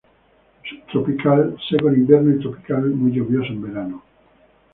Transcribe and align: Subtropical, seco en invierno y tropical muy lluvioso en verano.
Subtropical, 0.67 1.59
seco 1.69 1.89
en 1.89 1.97
invierno 1.97 2.35
y 2.35 2.39
tropical 2.39 2.89
muy 2.89 3.11
lluvioso 3.11 3.53
en 3.53 3.61
verano. 3.61 4.03